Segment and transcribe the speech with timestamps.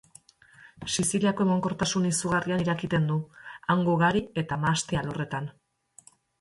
[0.93, 3.19] Siziliako emankortasun izugarrian irakiten du,
[3.75, 5.55] hango gari eta mahasti alorretan.